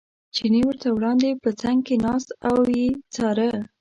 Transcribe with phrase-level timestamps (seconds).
[0.35, 3.51] چیني ورته وړاندې په څنګ کې ناست او یې څاره.